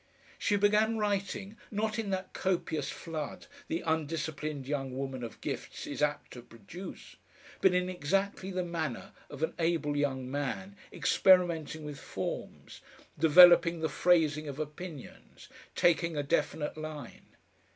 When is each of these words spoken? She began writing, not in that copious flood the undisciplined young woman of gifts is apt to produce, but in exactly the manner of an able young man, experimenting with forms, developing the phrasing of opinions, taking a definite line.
She 0.39 0.55
began 0.55 0.97
writing, 0.97 1.57
not 1.69 1.99
in 1.99 2.09
that 2.09 2.33
copious 2.33 2.89
flood 2.89 3.45
the 3.67 3.81
undisciplined 3.85 4.67
young 4.67 4.97
woman 4.97 5.23
of 5.23 5.39
gifts 5.41 5.85
is 5.85 6.01
apt 6.01 6.31
to 6.31 6.41
produce, 6.41 7.17
but 7.61 7.75
in 7.75 7.87
exactly 7.87 8.49
the 8.49 8.63
manner 8.63 9.11
of 9.29 9.43
an 9.43 9.53
able 9.59 9.95
young 9.95 10.31
man, 10.31 10.75
experimenting 10.91 11.83
with 11.83 11.99
forms, 11.99 12.81
developing 13.19 13.81
the 13.81 13.89
phrasing 13.89 14.47
of 14.47 14.57
opinions, 14.57 15.49
taking 15.75 16.17
a 16.17 16.23
definite 16.23 16.77
line. 16.77 17.35